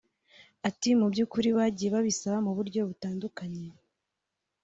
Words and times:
Ati 0.69 0.89
“Mu 0.99 1.07
by’ukuri 1.11 1.49
bagiye 1.57 1.89
babisaba 1.95 2.37
mu 2.45 2.51
buryo 2.57 2.81
butandukanye 2.89 3.65